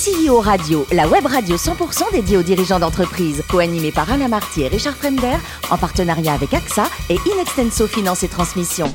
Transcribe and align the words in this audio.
CEO 0.00 0.40
Radio, 0.40 0.86
la 0.92 1.06
web 1.06 1.26
radio 1.26 1.56
100% 1.56 2.10
dédiée 2.12 2.38
aux 2.38 2.42
dirigeants 2.42 2.78
d'entreprise, 2.78 3.42
co-animée 3.50 3.92
par 3.92 4.10
Alain 4.10 4.28
Marty 4.28 4.62
et 4.62 4.68
Richard 4.68 4.96
Fremder, 4.96 5.36
en 5.70 5.76
partenariat 5.76 6.32
avec 6.32 6.54
AXA 6.54 6.88
et 7.10 7.18
Inextenso 7.30 7.86
Finance 7.86 8.22
et 8.22 8.28
Transmission. 8.28 8.86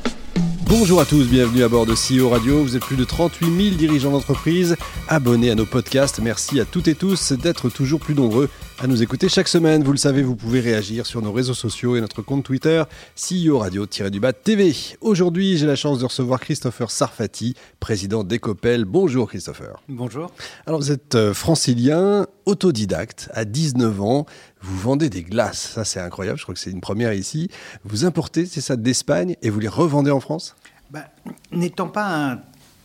Bonjour 0.68 1.00
à 1.00 1.06
tous, 1.06 1.28
bienvenue 1.28 1.64
à 1.64 1.70
bord 1.70 1.86
de 1.86 1.94
CEO 1.94 2.30
Radio. 2.30 2.64
Vous 2.64 2.76
êtes 2.76 2.84
plus 2.84 2.96
de 2.96 3.04
38 3.04 3.46
000 3.46 3.76
dirigeants 3.76 4.10
d'entreprise 4.10 4.78
abonnés 5.08 5.52
à 5.52 5.56
nos 5.56 5.68
podcasts. 5.68 6.20
Merci 6.20 6.60
à 6.60 6.66
toutes 6.66 6.88
et 6.88 6.96
tous 6.96 7.34
d'être 7.34 7.70
toujours 7.70 8.00
plus 8.00 8.16
nombreux 8.16 8.50
à 8.80 8.88
nous 8.88 9.02
écouter 9.02 9.30
chaque 9.30 9.48
semaine. 9.48 9.84
Vous 9.84 9.92
le 9.92 9.98
savez, 9.98 10.22
vous 10.22 10.36
pouvez 10.36 10.60
réagir 10.60 11.06
sur 11.06 11.22
nos 11.22 11.32
réseaux 11.32 11.54
sociaux 11.54 11.96
et 11.96 12.02
notre 12.02 12.22
compte 12.22 12.44
Twitter 12.44 12.84
CEO 13.16 13.60
Radio-du-Bas 13.60 14.34
TV. 14.34 14.76
Aujourd'hui, 15.02 15.58
j'ai 15.58 15.66
la 15.66 15.76
chance 15.76 16.00
de 16.00 16.06
recevoir 16.06 16.40
Christopher 16.40 16.92
Sarfati, 16.92 17.56
président 17.80 18.24
d'Ecopel. 18.24 18.86
Bonjour 18.86 19.30
Christopher. 19.30 19.82
Bonjour. 19.88 20.32
Alors 20.66 20.80
vous 20.82 20.92
êtes 20.92 21.16
euh, 21.16 21.34
francilien, 21.34 22.28
autodidacte, 22.46 23.30
à 23.34 23.46
19 23.46 24.02
ans. 24.02 24.26
Vous 24.62 24.78
vendez 24.78 25.10
des 25.10 25.24
glaces, 25.24 25.72
ça 25.74 25.86
c'est 25.86 26.00
incroyable, 26.00 26.38
je 26.38 26.44
crois 26.44 26.56
que 26.56 26.62
c'est 26.62 26.72
une 26.72 26.82
première 26.82 27.14
ici. 27.14 27.50
Vous 27.86 28.04
importez, 28.04 28.46
c'est 28.46 28.62
ça, 28.62 28.76
d'Espagne 28.76 29.36
et 29.42 29.50
vous 29.50 29.60
les 29.60 29.68
revendez 29.68 30.12
en 30.12 30.20
France? 30.20 30.56
Bah, 30.92 31.06
N'étant 31.52 31.88
pas 31.88 32.32
un 32.32 32.40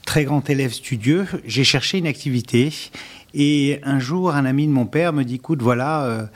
très 0.07 0.25
grand 0.25 0.49
élève 0.51 0.73
studieux, 0.73 1.27
j'ai 1.45 1.65
cherché 1.65 1.99
une 1.99 2.07
activité 2.07 2.73
et 3.35 3.81
un 3.83 3.99
jour, 3.99 4.35
un 4.35 4.45
ami 4.45 4.67
de 4.67 4.73
mon 4.73 4.87
père 4.87 5.13
me 5.13 5.25
dit, 5.25 5.37
écoute, 5.37 5.63
voilà, 5.63 6.05
euh, 6.05 6.27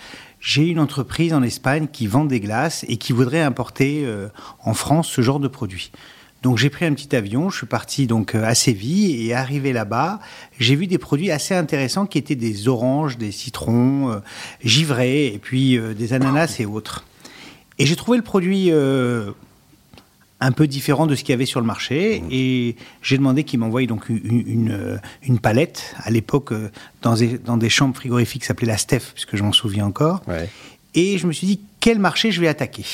j'ai 0.41 0.67
une 0.67 0.79
entreprise 0.79 1.33
en 1.33 1.43
Espagne 1.43 1.89
qui 1.91 2.07
vend 2.07 2.25
des 2.25 2.41
glaces 2.41 2.85
et 2.89 2.97
qui 2.97 3.13
voudrait 3.13 3.43
importer 3.43 4.03
euh, 4.05 4.29
en 4.65 4.75
France 4.75 5.09
ce 5.09 5.21
genre 5.21 5.41
de 5.41 5.49
produit. 5.49 5.91
Donc 6.43 6.59
j'ai 6.59 6.69
pris 6.69 6.85
un 6.85 6.93
petit 6.93 7.17
avion, 7.17 7.49
je 7.49 7.57
suis 7.57 7.67
parti 7.67 8.07
donc 8.07 8.35
euh, 8.35 8.45
à 8.45 8.55
Séville 8.55 9.27
et 9.27 9.33
arrivé 9.33 9.73
là-bas, 9.73 10.21
j'ai 10.59 10.77
vu 10.77 10.87
des 10.87 10.99
produits 10.99 11.31
assez 11.31 11.55
intéressants 11.55 12.07
qui 12.07 12.19
étaient 12.19 12.35
des 12.35 12.69
oranges, 12.69 13.17
des 13.17 13.33
citrons, 13.33 14.21
givrés 14.63 15.29
et 15.29 15.39
puis 15.39 15.79
des 15.97 16.13
ananas 16.13 16.57
et 16.61 16.67
autres. 16.67 17.07
Et 17.79 17.87
j'ai 17.87 17.97
trouvé 17.97 18.19
le 18.19 18.25
produit 18.25 18.71
un 20.45 20.53
peu 20.53 20.67
différent 20.67 21.07
de 21.07 21.15
ce 21.15 21.23
qu'il 21.23 21.33
y 21.33 21.35
avait 21.35 21.47
sur 21.47 21.61
le 21.61 21.67
marché. 21.67 22.21
Mmh. 22.21 22.29
Et 22.31 22.77
j'ai 23.03 23.17
demandé 23.17 23.45
qu'il 23.45 23.61
m'envoie 23.61 23.85
donc 23.87 24.09
une, 24.09 25.01
une, 25.23 25.39
palette, 25.39 25.95
à 25.99 26.11
l'époque, 26.11 26.53
euh, 26.53 26.71
dans, 27.03 27.15
des, 27.15 27.39
dans 27.39 27.57
des 27.57 27.71
chambres 27.71 27.97
frigorifiques 27.97 28.43
qui 28.43 28.49
s'appelait 28.49 28.67
la 28.67 28.79
Steph, 28.79 29.13
puisque 29.15 29.37
je 29.37 29.43
m'en 29.43 29.53
souviens 29.53 29.87
encore. 29.87 30.23
Et 30.97 31.19
je 31.19 31.27
me 31.27 31.33
suis 31.33 31.47
dit, 31.47 31.61
quel 31.81 31.99
marché 31.99 32.31
je 32.31 32.41
vais 32.41 32.47
attaquer? 32.47 32.85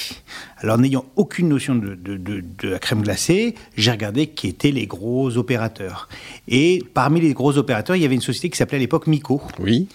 Alors, 0.57 0.79
n'ayant 0.79 1.05
aucune 1.17 1.49
notion 1.49 1.75
de, 1.75 1.95
de, 1.95 2.17
de, 2.17 2.69
la 2.69 2.79
crème 2.79 3.03
glacée, 3.03 3.55
j'ai 3.77 3.91
regardé 3.91 4.27
qui 4.29 4.49
étaient 4.49 4.71
les 4.71 4.87
gros 4.87 5.37
opérateurs. 5.37 6.09
Et 6.49 6.83
parmi 6.95 7.21
les 7.21 7.35
gros 7.35 7.59
opérateurs, 7.59 7.97
il 7.97 8.03
y 8.03 8.07
avait 8.07 8.15
une 8.15 8.23
société 8.23 8.49
qui 8.49 8.57
s'appelait 8.57 8.79
à 8.79 8.81
l'époque 8.81 9.07
Mico. 9.07 9.43
Oui. 9.59 9.87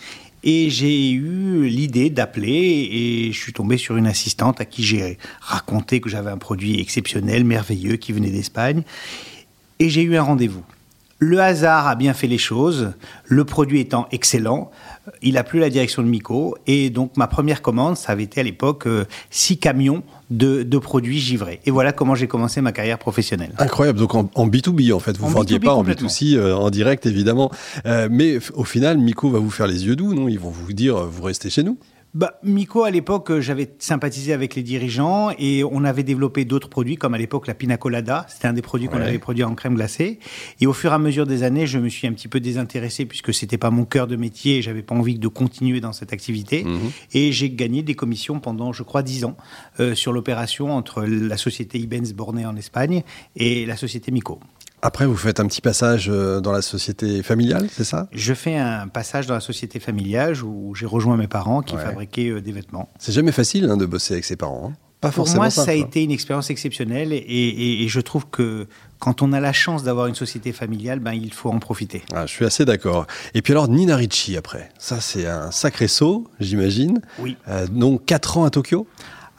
Et 0.48 0.70
j'ai 0.70 1.12
eu 1.12 1.68
l'idée 1.68 2.12
d'appeler 2.12 2.88
et 2.92 3.32
je 3.32 3.38
suis 3.38 3.52
tombé 3.52 3.78
sur 3.78 3.98
une 3.98 4.06
assistante 4.06 4.62
à 4.62 4.66
qui 4.66 4.84
j'ai 4.84 5.18
raconté 5.42 6.00
que 6.00 6.08
j'avais 6.08 6.30
un 6.30 6.38
produit 6.38 6.80
exceptionnel, 6.80 7.44
merveilleux, 7.44 7.96
qui 7.96 8.14
venait 8.14 8.30
d'Espagne. 8.30 8.84
Et 9.80 9.90
j'ai 9.90 10.04
eu 10.04 10.16
un 10.16 10.22
rendez-vous. 10.22 10.64
Le 11.20 11.40
hasard 11.40 11.88
a 11.88 11.96
bien 11.96 12.14
fait 12.14 12.28
les 12.28 12.38
choses, 12.38 12.92
le 13.24 13.46
produit 13.46 13.80
étant 13.80 14.08
excellent, 14.12 14.70
il 15.22 15.38
a 15.38 15.44
plu 15.44 15.60
la 15.60 15.70
direction 15.70 16.04
de 16.04 16.08
Mico, 16.10 16.58
et 16.68 16.90
donc 16.90 17.16
ma 17.16 17.28
première 17.28 17.62
commande, 17.62 17.96
ça 17.96 18.12
avait 18.12 18.24
été 18.24 18.42
à 18.42 18.44
l'époque 18.44 18.86
euh, 18.86 19.06
six 19.30 19.58
camions 19.58 20.04
de, 20.30 20.64
produits 20.78 21.20
givrés. 21.20 21.62
Et 21.66 21.72
voilà 21.72 21.94
comment 21.94 22.16
j'ai 22.16 22.28
commencé 22.28 22.60
ma 22.60 22.74
carrière 22.74 23.00
professionnelle. 23.00 23.54
Incroyable, 23.60 23.98
donc 23.98 24.14
en, 24.14 24.48
B2B 24.48 24.92
en 24.92 25.00
fait, 25.00 25.18
vous 25.18 25.28
ne 25.28 25.34
vendiez 25.34 25.60
pas 25.60 25.74
en 25.74 25.86
B2C 25.86 26.36
euh, 26.36 26.54
en 26.54 26.70
direct 26.70 27.06
évidemment, 27.06 27.50
euh, 27.86 28.10
mais 28.12 28.40
au 28.54 28.66
final, 28.66 28.98
Mico 28.98 29.30
va 29.30 29.40
vous 29.40 29.52
faire 29.52 29.68
les 29.68 29.86
yeux 29.86 29.96
doux, 29.96 30.14
non? 30.14 30.28
Ils 30.28 30.40
vont 30.40 30.50
vous 30.50 30.74
dire, 30.74 30.98
vous 30.98 31.24
restez 31.24 31.50
chez 31.50 31.64
nous 31.64 31.78
bah, 32.16 32.40
Miko, 32.44 32.86
à 32.86 32.92
l'époque, 32.92 33.30
euh, 33.30 33.42
j'avais 33.42 33.76
sympathisé 33.78 34.32
avec 34.32 34.56
les 34.56 34.64
dirigeants 34.64 35.32
et 35.38 35.66
on 35.66 35.84
avait 35.84 36.04
développé 36.04 36.46
d'autres 36.46 36.70
produits, 36.70 36.96
comme 36.96 37.14
à 37.14 37.18
l'époque 37.18 37.46
la 37.46 37.54
pina 37.54 37.76
colada. 37.76 38.26
C'était 38.30 38.48
un 38.48 38.54
des 38.54 38.62
produits 38.62 38.88
qu'on 38.88 39.02
avait 39.02 39.20
produit 39.20 39.44
en 39.44 39.54
crème 39.54 39.76
glacée. 39.76 40.20
Et 40.62 40.66
au 40.66 40.72
fur 40.72 40.92
et 40.92 40.96
à 40.96 40.98
mesure 40.98 41.28
des 41.28 41.44
années, 41.44 41.68
je 41.68 41.78
me 41.78 41.90
suis 41.90 42.08
un 42.08 42.14
petit 42.14 42.30
peu 42.30 42.40
désintéressé 42.40 43.06
puisque 43.06 43.34
c'était 43.34 43.58
pas 43.58 43.70
mon 43.70 43.84
cœur 43.84 44.08
de 44.08 44.16
métier 44.16 44.58
et 44.58 44.62
j'avais 44.62 44.82
pas 44.82 44.96
envie 44.96 45.20
de 45.20 45.28
continuer 45.28 45.82
dans 45.82 45.92
cette 45.92 46.14
activité. 46.14 46.64
Mhm. 46.64 46.92
Et 47.14 47.34
j'ai 47.34 47.50
gagné 47.50 47.84
des 47.84 47.96
commissions 47.96 48.40
pendant, 48.40 48.72
je 48.72 48.84
crois, 48.84 49.04
dix 49.04 49.26
ans 49.26 49.36
euh, 49.82 49.94
sur 49.94 50.14
l'opération 50.14 50.72
entre 50.72 51.04
la 51.04 51.36
société 51.36 51.80
Ibens 51.80 52.14
Bornée 52.16 52.46
en 52.46 52.56
Espagne 52.56 53.04
et 53.36 53.66
la 53.66 53.76
société 53.76 54.12
Miko. 54.12 54.40
Après, 54.86 55.08
vous 55.08 55.18
faites 55.18 55.40
un 55.40 55.48
petit 55.48 55.62
passage 55.62 56.12
euh, 56.12 56.40
dans 56.42 56.52
la 56.52 56.62
société 56.62 57.24
familiale, 57.24 57.68
c'est 57.72 57.84
ça? 57.84 58.08
Je 58.12 58.36
fais 58.36 58.56
un 58.56 58.88
passage 58.88 59.26
dans 59.26 59.34
la 59.34 59.40
société 59.40 59.80
familiale 59.80 60.36
où 60.44 60.76
j'ai 60.76 60.86
rejoint 60.86 61.18
mes 61.18 61.28
parents 61.28 61.64
qui 61.64 61.76
fabriquaient 61.76 62.30
euh, 62.30 62.40
des 62.40 62.52
vêtements. 62.52 62.88
C'est 63.00 63.12
jamais 63.12 63.32
facile 63.32 63.66
hein, 63.66 63.78
de 63.78 63.88
bosser 63.88 64.14
avec 64.14 64.26
ses 64.26 64.36
parents. 64.36 64.70
Hein. 64.70 64.78
Pas 65.02 65.10
Pour 65.10 65.28
moi, 65.34 65.50
ça 65.50 65.72
a 65.72 65.74
été 65.74 66.04
une 66.04 66.12
expérience 66.12 66.52
exceptionnelle 66.52 67.14
et, 67.14 67.88
je 67.88 68.00
trouve 68.00 68.28
que 68.30 68.68
quand 69.00 69.24
on 69.24 69.34
a 69.34 69.40
la 69.40 69.54
chance 69.54 69.82
d'avoir 69.82 70.06
une 70.06 70.14
société 70.14 70.52
familiale, 70.52 71.00
ben, 71.00 71.14
il 71.14 71.34
faut 71.34 71.50
en 71.50 71.58
profiter. 71.58 72.04
Ah, 72.14 72.28
je 72.28 72.32
suis 72.32 72.46
assez 72.46 72.64
d'accord. 72.64 73.08
Et 73.34 73.42
puis 73.42 73.54
alors, 73.54 73.68
Nina 73.68 73.96
Ricci 73.96 74.38
après. 74.38 74.70
Ça, 74.78 75.02
c'est 75.02 75.26
un 75.26 75.50
sacré 75.50 75.88
saut, 75.88 76.28
j'imagine. 76.40 77.02
Oui. 77.18 77.38
Euh, 77.48 77.66
donc, 77.66 78.06
4 78.06 78.38
ans 78.38 78.46
à 78.46 78.52
Tokyo? 78.52 78.86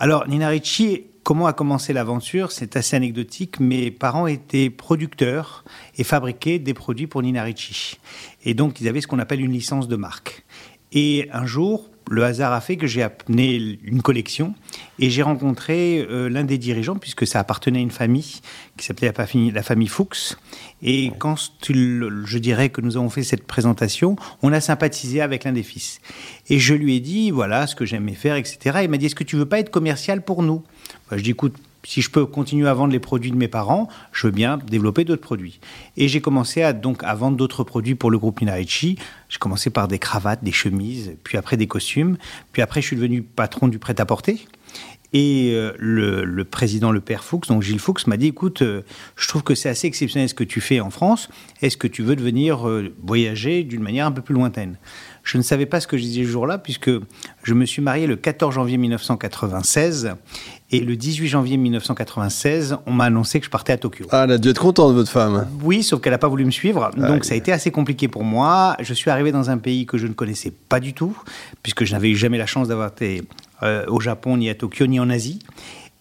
Alors, 0.01 0.27
Nina 0.27 0.49
Ricci 0.49 1.05
Comment 1.27 1.49
a 1.49 1.53
commencé 1.53 1.93
l'aventure 1.93 2.53
C'est 2.53 2.77
assez 2.77 2.95
anecdotique. 2.95 3.59
Mes 3.59 3.91
parents 3.91 4.29
étaient 4.29 4.71
producteurs 4.71 5.65
et 5.97 6.05
fabriquaient 6.05 6.61
des 6.61 6.73
produits 6.73 7.09
pour 7.09 7.21
Nina 7.21 7.43
Ricci. 7.43 7.99
Et 8.45 8.55
donc, 8.55 8.81
ils 8.81 8.87
avaient 8.87 9.01
ce 9.01 9.09
qu'on 9.09 9.19
appelle 9.19 9.41
une 9.41 9.51
licence 9.51 9.89
de 9.89 9.97
marque. 9.97 10.45
Et 10.93 11.29
un 11.33 11.45
jour, 11.45 11.91
le 12.09 12.23
hasard 12.23 12.53
a 12.53 12.61
fait 12.61 12.77
que 12.77 12.87
j'ai 12.87 13.03
amené 13.03 13.57
une 13.83 14.03
collection 14.03 14.55
et 14.99 15.11
j'ai 15.11 15.23
rencontré 15.23 16.07
euh, 16.11 16.29
l'un 16.29 16.45
des 16.45 16.59
dirigeants, 16.59 16.97
puisque 16.97 17.27
ça 17.27 17.41
appartenait 17.41 17.79
à 17.79 17.83
une 17.83 17.91
famille 17.91 18.41
qui 18.77 18.87
s'appelait 18.87 19.13
la 19.53 19.63
famille, 19.63 19.89
Fuchs. 19.89 20.37
Et 20.83 21.13
quand 21.19 21.37
je 21.37 22.39
dirais 22.39 22.69
que 22.69 22.81
nous 22.81 22.97
avons 22.97 23.11
fait 23.11 23.23
cette 23.23 23.47
présentation, 23.47 24.17
on 24.43 24.53
a 24.53 24.61
sympathisé 24.61 25.21
avec 25.21 25.45
l'un 25.45 25.53
des 25.53 25.63
fils. 25.63 26.01
Et 26.49 26.59
je 26.59 26.75
lui 26.75 26.97
ai 26.97 27.01
dit, 27.01 27.31
voilà 27.31 27.67
ce 27.67 27.75
que 27.75 27.85
j'aimais 27.85 28.15
faire, 28.15 28.37
etc. 28.37 28.81
Il 28.83 28.91
m'a 28.91 28.97
dit, 28.97 29.07
est-ce 29.07 29.15
que 29.15 29.25
tu 29.25 29.37
veux 29.37 29.47
pas 29.47 29.59
être 29.59 29.71
commercial 29.71 30.23
pour 30.23 30.43
nous? 30.43 30.63
Je 31.13 31.21
dis, 31.23 31.31
écoute, 31.31 31.55
si 31.87 32.03
je 32.03 32.11
peux 32.11 32.27
continuer 32.27 32.69
à 32.69 32.75
vendre 32.75 32.93
les 32.93 32.99
produits 32.99 33.31
de 33.31 33.37
mes 33.37 33.47
parents, 33.47 33.89
je 34.13 34.27
veux 34.27 34.33
bien 34.33 34.59
développer 34.59 35.05
d'autres 35.05 35.23
produits. 35.23 35.61
Et 35.97 36.09
j'ai 36.09 36.21
commencé 36.21 36.63
à, 36.63 36.73
donc, 36.73 37.05
à 37.05 37.15
vendre 37.15 37.37
d'autres 37.37 37.63
produits 37.63 37.95
pour 37.95 38.11
le 38.11 38.19
groupe 38.19 38.41
Minarici. 38.41 38.99
J'ai 39.29 39.39
commencé 39.39 39.71
par 39.71 39.87
des 39.87 40.01
cravates, 40.01 40.43
des 40.43 40.53
chemises, 40.53 41.17
puis 41.23 41.39
après 41.39 41.57
des 41.57 41.69
costumes. 41.69 42.17
Puis 42.53 42.61
après, 42.61 42.83
je 42.83 42.89
suis 42.89 42.97
devenu 42.97 43.23
patron 43.23 43.69
du 43.69 43.79
prêt-à-porter. 43.79 44.47
Et 45.13 45.53
euh, 45.55 45.73
le, 45.79 46.45
président, 46.45 46.91
le 46.91 47.01
père 47.01 47.25
Fuchs, 47.25 47.47
donc 47.49 47.63
Gilles 47.63 47.79
Fuchs, 47.79 48.07
m'a 48.07 48.17
dit 48.17 48.29
écoute, 48.29 48.63
euh, 48.63 48.83
je 49.17 49.29
trouve 49.29 49.43
que 49.43 49.55
c'est 49.55 49.69
assez 49.69 49.87
exceptionnel 49.87 50.29
ce 50.29 50.35
que 50.35 50.45
tu 50.45 50.61
fais 50.61 50.81
en 50.81 50.91
France. 50.91 51.29
Est-ce 51.63 51.77
que 51.77 51.87
tu 51.87 52.03
veux 52.03 52.17
devenir 52.17 52.69
euh, 52.69 52.93
voyager 53.03 53.63
d'une 53.63 53.83
manière 53.83 54.07
un 54.07 54.13
peu 54.13 54.23
plus 54.23 54.35
lointaine? 54.35 54.77
Je 55.23 55.39
ne 55.39 55.43
savais 55.43 55.67
pas 55.67 55.81
ce 55.81 55.87
que 55.87 55.97
je 55.97 56.03
disais 56.03 56.23
ce 56.23 56.29
jour-là, 56.29 56.59
puisque 56.59 56.91
je 57.43 57.55
me 57.55 57.67
suis 57.67 57.83
marié 57.83 58.07
le 58.07 58.17
14 58.17 58.55
janvier 58.55 58.77
1996. 58.79 60.15
Et 60.71 60.81
le 60.81 60.97
18 60.97 61.29
janvier 61.29 61.57
1996, 61.57 62.77
on 62.87 62.93
m'a 62.93 63.05
annoncé 63.05 63.39
que 63.39 63.47
je 63.47 63.51
partais 63.51 63.73
à 63.73 63.77
Tokyo. 63.77 64.07
Ah, 64.11 64.25
elle 64.25 64.33
a 64.33 64.39
dû 64.39 64.49
être 64.49 64.61
contente, 64.61 64.95
votre 64.95 65.11
femme. 65.11 65.49
Oui, 65.63 65.85
sauf 65.85 66.01
qu'elle 66.01 66.13
n'a 66.13 66.19
pas 66.19 66.29
voulu 66.29 66.45
me 66.45 66.51
suivre. 66.51 66.91
donc 66.97 67.25
ça 67.25 67.35
a 67.35 67.37
été 67.37 67.53
assez 67.53 67.71
compliqué 67.71 68.09
pour 68.09 68.25
moi. 68.25 68.77
Je 68.81 68.93
suis 68.93 69.11
arrivé 69.11 69.31
dans 69.31 69.49
un 69.49 69.59
pays 69.59 69.87
que 69.87 69.97
je 69.97 70.09
ne 70.09 70.13
connaissais 70.13 70.53
pas 70.69 70.81
du 70.81 70.93
tout, 70.93 71.17
puisque 71.63 71.85
je 71.85 71.93
n'avais 71.93 72.11
eu 72.11 72.17
jamais 72.17 72.39
la 72.39 72.47
chance 72.47 72.69
d'avoir 72.69 72.89
été 72.89 73.23
euh, 73.63 73.85
au 73.89 74.01
Japon, 74.01 74.37
ni 74.37 74.49
à 74.49 74.55
Tokyo, 74.55 74.87
ni 74.87 75.01
en 75.01 75.11
Asie. 75.11 75.41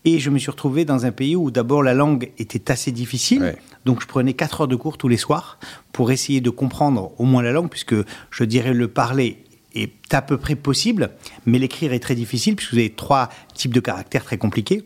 Et 0.06 0.20
je 0.20 0.30
me 0.30 0.38
suis 0.38 0.52
retrouvé 0.52 0.86
dans 0.86 1.06
un 1.06 1.12
pays 1.12 1.36
où 1.36 1.50
d'abord 1.50 1.82
la 1.82 1.96
langue 1.96 2.32
était 2.38 2.72
assez 2.72 2.92
difficile. 2.92 3.56
Donc 3.86 4.02
je 4.02 4.08
prenais 4.08 4.34
4 4.34 4.62
heures 4.62 4.68
de 4.68 4.76
cours 4.76 5.00
tous 5.00 5.08
les 5.08 5.18
soirs 5.18 5.58
pour 5.92 6.12
essayer 6.12 6.42
de 6.42 6.52
comprendre 6.52 7.12
au 7.18 7.24
moins 7.24 7.42
la 7.42 7.52
langue, 7.52 7.70
puisque 7.70 7.96
je 8.30 8.44
dirais 8.44 8.74
le 8.74 8.88
parler 8.88 9.44
est 9.74 10.14
à 10.14 10.22
peu 10.22 10.38
près 10.38 10.56
possible, 10.56 11.10
mais 11.46 11.58
l'écrire 11.58 11.92
est 11.92 12.00
très 12.00 12.16
difficile, 12.16 12.56
puisque 12.56 12.74
vous 12.74 12.80
avez 12.80 12.92
trois 12.92 13.30
types 13.56 13.74
de 13.74 13.80
caractères 13.80 14.24
très 14.24 14.38
compliqués. 14.38 14.86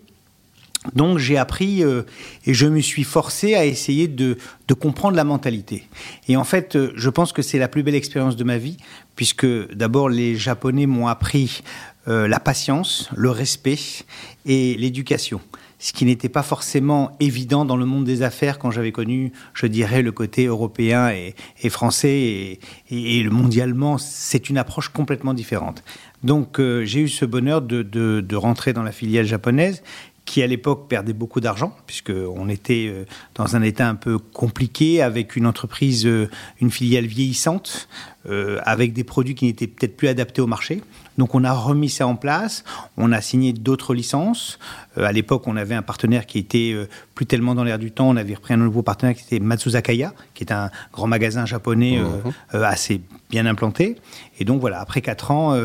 Donc 0.96 1.18
j'ai 1.18 1.38
appris 1.38 1.84
euh, 1.84 2.04
et 2.46 2.54
je 2.54 2.66
me 2.66 2.80
suis 2.80 3.04
forcé 3.04 3.54
à 3.56 3.66
essayer 3.66 4.08
de, 4.08 4.38
comprendre 4.80 5.18
la 5.18 5.26
mentalité. 5.26 5.84
Et 6.28 6.38
en 6.38 6.46
fait, 6.46 6.76
euh, 6.76 6.94
je 6.96 7.10
pense 7.10 7.34
que 7.34 7.42
c'est 7.42 7.60
la 7.60 7.68
plus 7.68 7.84
belle 7.84 7.96
expérience 7.96 8.38
de 8.38 8.44
ma 8.46 8.58
vie, 8.58 8.78
puisque 9.16 9.46
d'abord 9.74 10.08
les 10.08 10.36
Japonais 10.36 10.86
m'ont 10.86 11.08
appris 11.08 11.64
euh, 12.08 12.28
la 12.28 12.40
patience, 12.40 13.10
le 13.16 13.30
respect 13.30 14.06
et 14.46 14.76
l'éducation. 14.76 15.42
Ce 15.80 15.92
qui 15.92 16.06
n'était 16.06 16.30
pas 16.30 16.44
forcément 16.44 17.12
évident 17.20 17.66
dans 17.66 17.78
le 17.78 17.86
monde 17.86 18.06
des 18.06 18.22
affaires 18.22 18.60
quand 18.60 18.72
j'avais 18.72 18.92
connu, 18.92 19.32
je 19.54 19.66
dirais, 19.66 20.02
le 20.02 20.12
côté 20.12 20.46
européen 20.46 21.10
et, 21.10 21.70
français 21.70 22.60
et, 22.90 23.24
le 23.24 23.30
mondialement, 23.30 23.98
c'est 23.98 24.50
une 24.50 24.58
approche 24.58 24.90
complètement 24.90 25.34
différente. 25.34 25.84
Donc 26.22 26.60
j'ai 26.60 27.00
eu 27.00 27.08
ce 27.08 27.24
bonheur 27.24 27.62
de, 27.62 28.36
rentrer 28.36 28.74
dans 28.74 28.84
la 28.84 28.92
filiale 28.92 29.25
japonaise 29.25 29.82
qui 30.30 30.44
à 30.44 30.48
l'époque 30.48 30.88
perdait 30.88 31.14
beaucoup 31.14 31.40
d'argent, 31.40 31.76
puisqu'on 31.88 32.50
était 32.50 32.86
euh, 32.88 33.06
dans 33.34 33.56
un 33.56 33.64
état 33.64 33.90
un 33.90 33.96
peu 33.96 34.20
compliqué, 34.20 35.02
avec 35.02 35.36
une 35.36 35.48
entreprise, 35.48 36.06
euh, 36.06 36.30
une 36.62 36.70
filiale 36.70 37.08
vieillissante, 37.08 37.90
euh, 38.27 38.60
avec 38.63 38.94
des 38.94 39.04
produits 39.04 39.36
qui 39.36 39.45
n'étaient 39.45 39.68
peut-être 39.68 39.95
plus 39.95 40.07
adaptés 40.07 40.42
au 40.42 40.48
marché. 40.48 40.81
Donc 41.18 41.36
on 41.36 41.44
a 41.44 41.51
remis 41.51 41.89
ça 41.89 42.07
en 42.07 42.16
place, 42.16 42.63
on 42.98 43.12
a 43.12 43.21
signé 43.21 43.51
d'autres 43.51 43.94
licences. 43.94 44.57
à 44.95 45.12
l'époque, 45.12 45.48
on 45.48 45.57
avait 45.57 45.75
un 45.75 45.81
partenaire 45.81 46.25
qui 46.25 46.39
était 46.39 46.74
plus 47.13 47.25
tellement 47.25 47.56
dans 47.56 47.66
l'air 47.66 47.77
du 47.77 47.92
temps, 47.92 48.07
on 48.07 48.16
avait 48.16 48.36
repris 48.36 48.54
un 48.54 48.57
nouveau 48.57 48.83
partenaire 48.83 49.16
qui 49.16 49.24
était 49.24 49.44
Matsuzakaya, 49.44 50.13
qui 50.33 50.45
est 50.45 50.54
un 50.54 50.69
grand 50.94 51.07
magasin 51.07 51.45
japonais 51.45 52.00
mmh. 52.00 52.57
assez 52.63 53.01
bien 53.30 53.45
implanté. 53.45 53.98
Et 54.39 54.45
donc 54.45 54.62
voilà, 54.62 54.80
après 54.80 55.01
quatre 55.01 55.31
ans, 55.31 55.57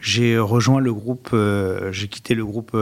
j'ai 0.00 0.38
rejoint 0.38 0.80
le 0.80 0.94
groupe, 0.94 1.36
j'ai 1.90 2.08
quitté 2.08 2.34
le 2.34 2.46
groupe 2.46 2.74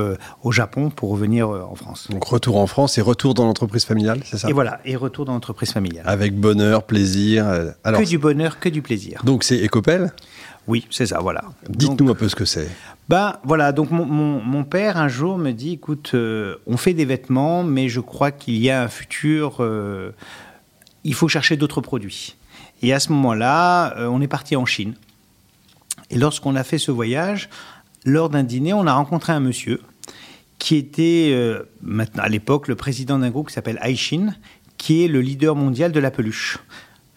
au 0.42 0.52
Japon 0.52 0.90
pour 0.90 1.10
revenir 1.10 1.48
euh, 1.48 1.62
en 1.62 1.74
France. 1.74 2.08
Donc 2.10 2.24
retour 2.24 2.58
en 2.58 2.66
France 2.66 2.98
et 2.98 3.00
retour 3.00 3.34
dans 3.34 3.44
l'entreprise 3.44 3.84
familiale, 3.84 4.20
c'est 4.24 4.38
ça? 4.38 4.48
Et 4.48 4.52
voilà, 4.52 4.80
et 4.84 4.96
retour 4.96 5.24
dans 5.24 5.32
l'entreprise 5.32 5.72
familiale. 5.72 6.04
Avec 6.06 6.34
bonheur, 6.34 6.84
plaisir. 6.84 7.46
Euh, 7.46 7.70
alors, 7.84 8.00
que 8.00 8.06
du 8.06 8.18
bonheur, 8.18 8.58
que 8.58 8.68
du 8.68 8.82
plaisir. 8.82 9.19
Donc 9.24 9.44
c'est 9.44 9.64
Ecopel 9.64 10.12
Oui, 10.66 10.86
c'est 10.90 11.06
ça, 11.06 11.20
voilà. 11.20 11.42
Dites-nous 11.68 12.10
un 12.10 12.14
peu 12.14 12.28
ce 12.28 12.36
que 12.36 12.44
c'est. 12.44 12.68
Ben 13.08 13.38
voilà, 13.44 13.72
donc 13.72 13.90
mon, 13.90 14.06
mon, 14.06 14.64
père 14.64 14.96
un 14.96 15.08
jour 15.08 15.36
me 15.36 15.50
dit, 15.50 15.72
écoute, 15.72 16.12
euh, 16.14 16.56
on 16.66 16.76
fait 16.76 16.94
des 16.94 17.04
vêtements, 17.04 17.64
mais 17.64 17.88
je 17.88 18.00
crois 18.00 18.30
qu'il 18.30 18.56
y 18.56 18.70
a 18.70 18.82
un 18.82 18.88
futur, 18.88 19.64
il 21.04 21.14
faut 21.14 21.28
chercher 21.28 21.56
d'autres 21.56 21.80
produits. 21.80 22.36
Et 22.82 22.92
à 22.92 23.00
ce 23.00 23.12
moment-là, 23.12 24.08
on 24.08 24.20
est 24.20 24.28
parti 24.28 24.56
en 24.56 24.64
Chine. 24.64 24.94
Et 26.10 26.18
lorsqu'on 26.18 26.56
a 26.56 26.64
fait 26.64 26.78
ce 26.78 26.90
voyage, 26.90 27.48
lors 28.04 28.30
d'un 28.30 28.42
dîner, 28.42 28.72
on 28.72 28.86
a 28.86 28.92
rencontré 28.92 29.32
un 29.32 29.40
monsieur 29.40 29.80
qui 30.58 30.76
était 30.76 31.30
euh, 31.32 31.64
maintenant 31.82 32.22
à 32.22 32.28
l'époque 32.28 32.68
le 32.68 32.76
président 32.76 33.18
d'un 33.18 33.30
groupe 33.30 33.48
qui 33.48 33.54
s'appelle 33.54 33.78
Aishin, 33.82 34.34
qui 34.76 35.04
est 35.04 35.08
le 35.08 35.20
leader 35.20 35.56
mondial 35.56 35.92
de 35.92 36.00
la 36.00 36.10
peluche. 36.10 36.58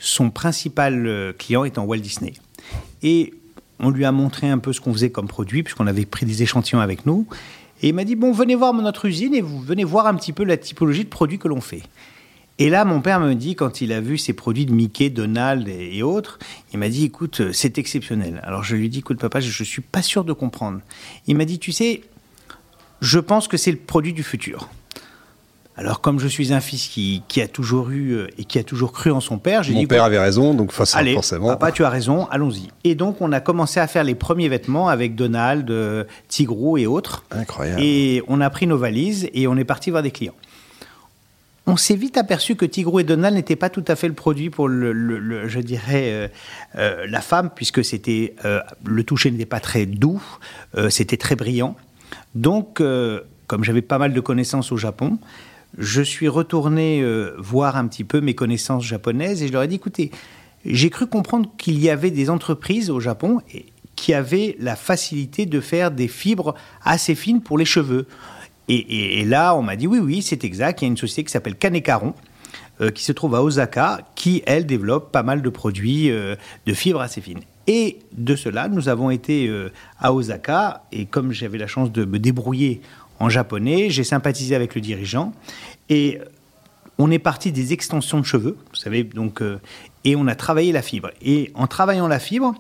Son 0.05 0.29
principal 0.29 1.07
euh, 1.07 1.31
client 1.31 1.63
étant 1.63 1.85
Walt 1.85 1.99
Disney. 1.99 2.33
Et 3.03 3.33
on 3.79 3.89
lui 3.89 4.03
a 4.03 4.11
montré 4.11 4.49
un 4.49 4.57
peu 4.57 4.73
ce 4.73 4.81
qu'on 4.81 4.93
faisait 4.93 5.11
comme 5.11 5.27
produit, 5.27 5.63
puisqu'on 5.63 5.87
avait 5.87 6.05
pris 6.05 6.25
des 6.25 6.43
échantillons 6.43 6.81
avec 6.81 7.05
nous. 7.05 7.25
Et 7.81 7.89
il 7.89 7.93
m'a 7.93 8.03
dit, 8.03 8.15
bon, 8.15 8.31
venez 8.31 8.55
voir 8.55 8.73
notre 8.73 9.05
usine 9.05 9.33
et 9.33 9.41
vous 9.41 9.59
venez 9.61 9.83
voir 9.83 10.07
un 10.07 10.15
petit 10.15 10.33
peu 10.33 10.43
la 10.43 10.57
typologie 10.57 11.03
de 11.03 11.09
produits 11.09 11.39
que 11.39 11.47
l'on 11.47 11.61
fait. 11.61 11.83
Et 12.59 12.69
là, 12.69 12.85
mon 12.85 13.01
père 13.01 13.19
me 13.19 13.33
dit, 13.33 13.55
quand 13.55 13.81
il 13.81 13.91
a 13.91 13.99
vu 13.99 14.17
ces 14.17 14.33
produits 14.33 14.65
de 14.65 14.73
Mickey, 14.73 15.09
Donald 15.09 15.67
et, 15.67 16.03
autres, 16.03 16.37
il 16.71 16.79
m'a 16.79 16.89
dit, 16.89 17.05
écoute, 17.05 17.41
euh, 17.41 17.51
c'est 17.53 17.77
exceptionnel. 17.77 18.41
Alors 18.43 18.63
je 18.63 18.75
lui 18.75 18.89
dit, 18.89 18.99
écoute, 18.99 19.19
papa, 19.19 19.39
je 19.39 19.47
ne 19.47 19.65
suis 19.65 19.81
pas 19.81 20.01
sûr 20.01 20.23
de 20.23 20.33
comprendre. 20.33 20.79
Il 21.25 21.35
m'a 21.35 21.45
dit, 21.45 21.59
tu 21.59 21.71
sais, 21.71 22.01
je 23.01 23.19
pense 23.19 23.47
que 23.47 23.57
c'est 23.57 23.71
le 23.71 23.77
produit 23.77 24.13
du 24.13 24.23
futur. 24.23 24.69
Alors, 25.75 26.01
comme 26.01 26.19
je 26.19 26.27
suis 26.27 26.53
un 26.53 26.59
fils 26.59 26.87
qui, 26.87 27.41
a 27.41 27.47
toujours 27.47 27.89
eu 27.89 28.11
euh, 28.11 28.27
et 28.37 28.45
qui 28.45 28.59
a 28.59 28.63
toujours 28.63 28.91
cru 28.91 29.09
en 29.09 29.19
son 29.19 29.39
père, 29.39 29.63
j'ai 29.63 29.73
dit. 29.73 29.81
Mon 29.81 29.87
père 29.87 30.03
avait 30.03 30.19
raison, 30.19 30.53
donc 30.53 30.71
allez, 30.93 31.15
forcément. 31.15 31.47
Papa, 31.47 31.71
tu 31.71 31.83
as 31.83 31.89
raison, 31.89 32.27
allons-y. 32.27 32.69
Et 32.83 32.93
donc, 32.93 33.21
on 33.21 33.31
a 33.31 33.39
commencé 33.39 33.79
à 33.79 33.87
faire 33.87 34.03
les 34.03 34.13
premiers 34.13 34.49
vêtements 34.49 34.87
avec 34.87 35.15
Donald, 35.15 35.69
euh, 35.71 36.03
Tigrou 36.27 36.77
et 36.77 36.85
autres. 36.85 37.23
Incroyable. 37.31 37.81
Et 37.81 38.23
on 38.27 38.39
a 38.39 38.49
pris 38.51 38.67
nos 38.67 38.77
valises 38.77 39.29
et 39.33 39.47
on 39.47 39.57
est 39.57 39.63
parti 39.63 39.89
voir 39.89 40.03
des 40.03 40.11
clients. 40.11 40.35
On 41.65 41.75
s'est 41.75 41.95
vite 41.95 42.17
aperçu 42.17 42.55
que 42.55 42.65
Tigrou 42.65 42.99
et 42.99 43.03
Donald 43.03 43.35
n'étaient 43.35 43.55
pas 43.55 43.69
tout 43.69 43.85
à 43.87 43.95
fait 43.95 44.09
le 44.09 44.13
produit 44.13 44.49
pour 44.49 44.67
le, 44.67 45.47
je 45.47 45.59
dirais, 45.59 46.29
euh, 46.75 47.05
la 47.07 47.21
femme, 47.21 47.49
puisque 47.55 47.85
c'était 47.85 48.35
le 48.83 49.03
toucher 49.05 49.31
n'était 49.31 49.45
pas 49.45 49.61
très 49.61 49.85
doux, 49.85 50.21
c'était 50.89 51.15
très 51.15 51.37
brillant. 51.37 51.77
Donc, 52.35 52.83
comme 53.47 53.63
j'avais 53.63 53.81
pas 53.81 53.97
mal 53.97 54.11
de 54.11 54.19
connaissances 54.19 54.73
au 54.73 54.77
Japon, 54.77 55.19
je 55.77 56.01
suis 56.01 56.27
retourné 56.27 57.01
euh, 57.01 57.35
voir 57.37 57.77
un 57.77 57.87
petit 57.87 58.03
peu 58.03 58.21
mes 58.21 58.35
connaissances 58.35 58.83
japonaises 58.83 59.41
et 59.41 59.47
je 59.47 59.53
leur 59.53 59.63
ai 59.63 59.67
dit, 59.67 59.75
écoutez, 59.75 60.11
j'ai 60.65 60.89
cru 60.89 61.07
comprendre 61.07 61.49
qu'il 61.57 61.79
y 61.79 61.89
avait 61.89 62.11
des 62.11 62.29
entreprises 62.29 62.89
au 62.89 62.99
Japon 62.99 63.41
qui 63.95 64.13
avaient 64.13 64.55
la 64.59 64.75
facilité 64.75 65.45
de 65.45 65.59
faire 65.59 65.91
des 65.91 66.07
fibres 66.07 66.55
assez 66.83 67.15
fines 67.15 67.41
pour 67.41 67.57
les 67.57 67.65
cheveux. 67.65 68.07
Et, 68.69 69.25
là, 69.25 69.55
on 69.55 69.61
m'a 69.61 69.75
dit, 69.75 69.87
oui, 69.87 69.99
oui, 69.99 70.21
c'est 70.21 70.45
exact, 70.45 70.81
il 70.81 70.85
y 70.85 70.87
a 70.87 70.91
une 70.91 70.97
société 70.97 71.25
qui 71.25 71.31
s'appelle 71.33 71.55
Kanekaron, 71.55 72.13
euh, 72.79 72.91
qui 72.91 73.03
se 73.03 73.11
trouve 73.11 73.35
à 73.35 73.43
Osaka, 73.43 73.99
qui, 74.15 74.41
elle, 74.45 74.65
développe 74.65 75.11
pas 75.11 75.21
mal 75.21 75.41
de 75.41 75.49
produits 75.49 76.09
de 76.09 76.73
fibres 76.73 77.01
assez 77.01 77.19
fines. 77.19 77.41
Et 77.67 77.99
de 78.17 78.35
cela, 78.35 78.67
nous 78.67 78.89
avons 78.89 79.09
été 79.09 79.47
euh, 79.47 79.71
à 79.99 80.13
Osaka, 80.13 80.83
et 80.91 81.05
comme 81.05 81.31
j'avais 81.31 81.57
la 81.57 81.67
chance 81.67 81.91
de 81.91 82.03
me 82.03 82.19
débrouiller 82.19 82.81
en 83.19 83.29
japonais, 83.29 83.89
j'ai 83.89 84.03
sympathisé 84.03 84.55
avec 84.55 84.75
le 84.75 84.81
dirigeant, 84.81 85.33
et 85.89 86.19
on 86.97 87.11
est 87.11 87.19
parti 87.19 87.51
des 87.51 87.73
extensions 87.73 88.19
de 88.19 88.25
cheveux, 88.25 88.57
vous 88.69 88.75
savez, 88.75 89.03
donc, 89.03 89.41
euh, 89.41 89.59
et 90.03 90.15
on 90.15 90.27
a 90.27 90.35
travaillé 90.35 90.71
la 90.71 90.81
fibre. 90.81 91.09
Et 91.21 91.51
en 91.55 91.67
travaillant 91.67 92.07
la 92.07 92.19
fibre, 92.19 92.53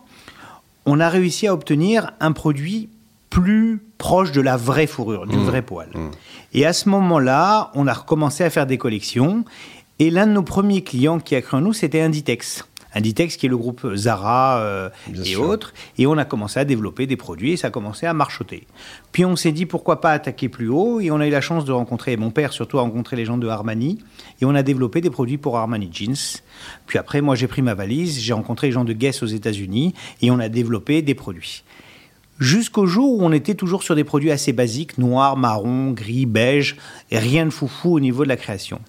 on 0.85 0.99
a 0.99 1.09
réussi 1.09 1.47
à 1.47 1.53
obtenir 1.53 2.11
un 2.19 2.31
produit 2.31 2.89
plus 3.29 3.81
proche 3.97 4.31
de 4.31 4.41
la 4.41 4.57
vraie 4.57 4.87
fourrure, 4.87 5.27
du 5.27 5.37
mmh. 5.37 5.43
vrai 5.43 5.61
poil. 5.61 5.89
Mmh. 5.93 6.11
Et 6.53 6.65
à 6.65 6.73
ce 6.73 6.89
moment-là, 6.89 7.71
on 7.73 7.87
a 7.87 7.93
recommencé 7.93 8.43
à 8.43 8.49
faire 8.49 8.67
des 8.67 8.77
collections, 8.77 9.43
et 9.99 10.09
l'un 10.09 10.27
de 10.27 10.31
nos 10.31 10.43
premiers 10.43 10.83
clients 10.83 11.19
qui 11.19 11.35
a 11.35 11.41
cru 11.41 11.57
en 11.57 11.61
nous, 11.61 11.73
c'était 11.73 12.01
Inditex. 12.01 12.65
Inditex 12.95 13.37
qui 13.37 13.45
est 13.45 13.49
le 13.49 13.57
groupe 13.57 13.95
Zara 13.95 14.59
euh, 14.59 14.89
et 15.25 15.35
autres. 15.35 15.73
Et 15.97 16.07
on 16.07 16.17
a 16.17 16.25
commencé 16.25 16.59
à 16.59 16.65
développer 16.65 17.07
des 17.07 17.17
produits 17.17 17.51
et 17.51 17.57
ça 17.57 17.67
a 17.67 17.71
commencé 17.71 18.05
à 18.05 18.13
marchoter. 18.13 18.67
Puis 19.11 19.25
on 19.25 19.35
s'est 19.35 19.51
dit 19.51 19.65
pourquoi 19.65 20.01
pas 20.01 20.11
attaquer 20.11 20.49
plus 20.49 20.69
haut? 20.69 20.99
Et 20.99 21.11
on 21.11 21.19
a 21.19 21.27
eu 21.27 21.31
la 21.31 21.41
chance 21.41 21.65
de 21.65 21.71
rencontrer, 21.71 22.17
mon 22.17 22.31
père 22.31 22.53
surtout 22.53 22.79
a 22.79 22.81
rencontré 22.81 23.15
les 23.15 23.25
gens 23.25 23.37
de 23.37 23.47
Armani 23.47 23.99
et 24.41 24.45
on 24.45 24.55
a 24.55 24.63
développé 24.63 25.01
des 25.01 25.09
produits 25.09 25.37
pour 25.37 25.57
Armani 25.57 25.89
Jeans. 25.91 26.41
Puis 26.87 26.97
après, 26.97 27.21
moi 27.21 27.35
j'ai 27.35 27.47
pris 27.47 27.61
ma 27.61 27.73
valise, 27.73 28.19
j'ai 28.19 28.33
rencontré 28.33 28.67
les 28.67 28.73
gens 28.73 28.85
de 28.85 28.93
Guess 28.93 29.23
aux 29.23 29.27
États-Unis 29.27 29.93
et 30.21 30.31
on 30.31 30.39
a 30.39 30.49
développé 30.49 31.01
des 31.01 31.15
produits 31.15 31.63
jusqu'au 32.39 32.85
jour 32.85 33.19
où 33.19 33.23
on 33.23 33.31
était 33.31 33.55
toujours 33.55 33.83
sur 33.83 33.95
des 33.95 34.03
produits 34.03 34.31
assez 34.31 34.53
basiques, 34.53 34.97
noir, 34.97 35.37
marron, 35.37 35.91
gris, 35.91 36.25
beige, 36.25 36.77
et 37.11 37.17
rien 37.17 37.45
de 37.45 37.51
foufou 37.51 37.93
au 37.93 37.99
niveau 37.99 38.23
de 38.23 38.29
la 38.29 38.37
création. 38.37 38.79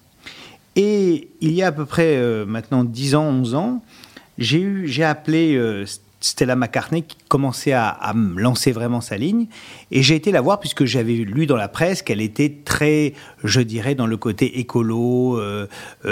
Et 0.75 1.29
il 1.41 1.51
y 1.53 1.63
a 1.63 1.67
à 1.67 1.71
peu 1.71 1.85
près 1.85 2.17
euh, 2.17 2.45
maintenant 2.45 2.83
10 2.83 3.15
ans, 3.15 3.25
11 3.25 3.55
ans, 3.55 3.83
j'ai 4.37 5.03
appelé 5.03 5.55
euh, 5.55 5.85
Stella 6.19 6.55
McCartney 6.55 7.03
qui 7.03 7.17
commençait 7.29 7.71
à, 7.71 8.11
me 8.13 8.41
lancer 8.41 8.71
vraiment 8.71 8.99
sa 8.99 9.15
ligne. 9.15 9.47
Et 9.91 10.01
j'ai 10.01 10.15
été 10.15 10.31
la 10.31 10.41
voir 10.41 10.59
puisque 10.59 10.85
j'avais 10.85 11.13
lu 11.13 11.45
dans 11.45 11.55
la 11.55 11.69
presse 11.69 12.01
qu'elle 12.01 12.21
était 12.21 12.53
très, 12.65 13.13
je 13.43 13.61
dirais, 13.61 13.95
dans 13.95 14.07
le 14.07 14.17
côté 14.17 14.59
écolo, 14.59 15.39
euh, 15.39 15.67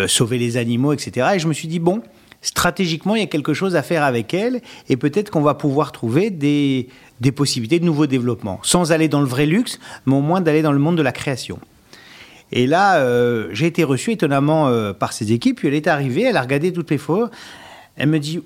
sauver 0.08 0.38
les 0.38 0.56
animaux, 0.56 0.94
etc. 0.94 1.32
Et 1.36 1.40
je 1.40 1.48
me 1.48 1.54
suis 1.54 1.68
dit, 1.68 1.80
bon, 1.80 2.02
stratégiquement, 2.42 3.16
il 3.16 3.22
y 3.22 3.26
a 3.26 3.28
quelque 3.28 3.54
chose 3.54 3.76
à 3.76 3.82
faire 3.82 4.04
avec 4.04 4.34
elle 4.34 4.62
et 4.88 4.96
peut-être 4.96 5.30
qu'on 5.30 5.42
va 5.42 5.56
pouvoir 5.56 5.92
trouver 5.92 6.30
des, 6.30 6.88
des 7.20 7.32
possibilités 7.34 7.80
de 7.80 7.86
nouveaux 7.86 8.08
développements, 8.08 8.60
sans 8.64 8.94
aller 8.94 9.10
dans 9.10 9.22
le 9.22 9.28
vrai 9.28 9.46
luxe, 9.46 9.80
mais 10.06 10.16
au 10.16 10.22
moins 10.22 10.40
d'aller 10.40 10.62
dans 10.62 10.72
le 10.72 10.80
monde 10.80 10.98
de 10.98 11.02
la 11.02 11.12
création. 11.12 11.60
Et 12.56 12.68
là, 12.68 12.98
euh, 12.98 13.48
j'ai 13.52 13.66
été 13.66 13.84
reçu 13.84 14.12
étonnamment 14.12 14.68
euh, 14.68 14.94
par 14.94 15.12
ses 15.12 15.34
équipes. 15.34 15.58
Puis 15.58 15.68
elle 15.68 15.74
est 15.74 15.88
arrivée, 15.88 16.22
elle 16.22 16.38
a 16.38 16.42
regardé 16.42 16.72
toutes 16.72 16.92
les 16.92 17.00
photos. 17.00 17.32
Elle 17.98 18.10
me 18.10 18.20
dit 18.20 18.42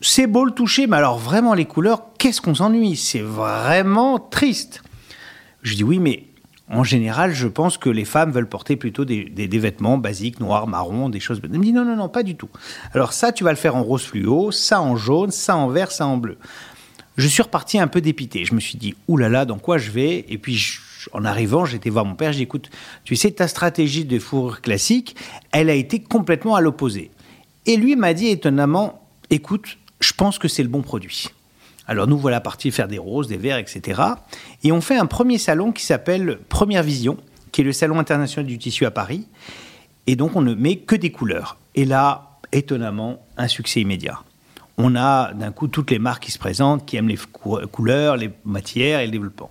C'est 0.00 0.26
beau 0.26 0.44
le 0.44 0.50
toucher, 0.50 0.88
mais 0.88 0.96
alors 0.96 1.18
vraiment 1.18 1.54
les 1.54 1.64
couleurs, 1.64 2.02
qu'est-ce 2.18 2.40
qu'on 2.40 2.56
s'ennuie? 2.56 2.96
C'est 2.96 3.20
vraiment 3.20 4.18
triste. 4.18 4.82
Je 5.62 5.76
dis 5.76 5.84
Oui, 5.84 6.00
mais 6.00 6.24
en 6.68 6.82
général, 6.82 7.32
je 7.32 7.46
pense 7.46 7.78
que 7.78 7.88
les 7.88 8.04
femmes 8.04 8.32
veulent 8.32 8.48
porter 8.48 8.74
plutôt 8.74 9.04
des, 9.04 9.30
vêtements 9.52 9.98
basiques, 9.98 10.40
noirs, 10.40 10.66
marrons, 10.66 11.08
des 11.08 11.20
choses. 11.20 11.40
Elle 11.44 11.50
me 11.50 11.64
dit 11.64 11.72
Non, 11.72 11.84
non, 11.84 11.94
non, 11.94 12.08
pas 12.08 12.24
du 12.24 12.34
tout. 12.34 12.50
Alors 12.92 13.12
ça, 13.12 13.30
tu 13.30 13.44
vas 13.44 13.50
le 13.50 13.56
faire 13.56 13.76
en 13.76 13.84
rose 13.84 14.02
fluo, 14.02 14.50
ça 14.50 14.80
en 14.80 14.96
jaune, 14.96 15.30
ça 15.30 15.56
en 15.56 15.68
vert, 15.68 15.92
ça 15.92 16.08
en 16.08 16.16
bleu. 16.16 16.38
Je 17.16 17.28
suis 17.28 17.42
reparti 17.42 17.78
un 17.78 17.86
peu 17.86 18.00
dépité. 18.00 18.44
Je 18.44 18.52
me 18.52 18.58
suis 18.58 18.76
dit 18.76 18.96
Ouh 19.06 19.16
là 19.16 19.28
là, 19.28 19.44
dans 19.44 19.58
quoi 19.58 19.78
je 19.78 19.92
vais? 19.92 20.24
Et 20.28 20.38
puis 20.38 20.60
en 21.12 21.24
arrivant, 21.24 21.64
j'étais 21.64 21.90
voir 21.90 22.04
mon 22.04 22.14
père, 22.14 22.32
j'ai 22.32 22.38
dit, 22.38 22.42
écoute, 22.44 22.70
tu 23.04 23.16
sais, 23.16 23.30
ta 23.30 23.48
stratégie 23.48 24.04
de 24.04 24.18
fourrure 24.18 24.60
classique, 24.60 25.16
elle 25.52 25.70
a 25.70 25.74
été 25.74 26.00
complètement 26.00 26.54
à 26.54 26.60
l'opposé. 26.60 27.10
Et 27.66 27.76
lui 27.76 27.96
m'a 27.96 28.14
dit 28.14 28.28
étonnamment, 28.28 29.06
écoute, 29.30 29.78
je 30.00 30.12
pense 30.12 30.38
que 30.38 30.48
c'est 30.48 30.62
le 30.62 30.68
bon 30.68 30.82
produit. 30.82 31.28
Alors 31.86 32.06
nous 32.06 32.18
voilà 32.18 32.40
partis 32.40 32.70
faire 32.70 32.88
des 32.88 32.98
roses, 32.98 33.28
des 33.28 33.36
verts, 33.36 33.58
etc. 33.58 34.00
Et 34.62 34.72
on 34.72 34.80
fait 34.80 34.96
un 34.96 35.06
premier 35.06 35.38
salon 35.38 35.72
qui 35.72 35.84
s'appelle 35.84 36.38
Première 36.48 36.82
Vision, 36.82 37.18
qui 37.52 37.60
est 37.60 37.64
le 37.64 37.72
salon 37.72 37.98
international 37.98 38.46
du 38.46 38.58
tissu 38.58 38.86
à 38.86 38.90
Paris. 38.90 39.26
Et 40.06 40.16
donc 40.16 40.36
on 40.36 40.42
ne 40.42 40.54
met 40.54 40.76
que 40.76 40.96
des 40.96 41.10
couleurs. 41.10 41.58
Et 41.74 41.84
là, 41.84 42.38
étonnamment, 42.52 43.24
un 43.36 43.48
succès 43.48 43.80
immédiat. 43.80 44.20
On 44.76 44.96
a 44.96 45.32
d'un 45.34 45.52
coup 45.52 45.68
toutes 45.68 45.90
les 45.90 45.98
marques 45.98 46.24
qui 46.24 46.32
se 46.32 46.38
présentent, 46.38 46.86
qui 46.86 46.96
aiment 46.96 47.08
les 47.08 47.18
couleurs, 47.70 48.16
les 48.16 48.30
matières 48.44 49.00
et 49.00 49.06
le 49.06 49.12
développement. 49.12 49.50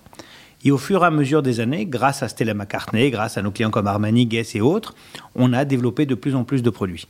Et 0.64 0.70
au 0.70 0.78
fur 0.78 1.02
et 1.02 1.06
à 1.06 1.10
mesure 1.10 1.42
des 1.42 1.60
années, 1.60 1.86
grâce 1.86 2.22
à 2.22 2.28
Stella 2.28 2.54
McCartney, 2.54 3.10
grâce 3.10 3.36
à 3.36 3.42
nos 3.42 3.50
clients 3.50 3.70
comme 3.70 3.86
Armani, 3.86 4.26
Guess 4.26 4.54
et 4.54 4.60
autres, 4.60 4.94
on 5.34 5.52
a 5.52 5.64
développé 5.64 6.06
de 6.06 6.14
plus 6.14 6.34
en 6.34 6.44
plus 6.44 6.62
de 6.62 6.70
produits. 6.70 7.06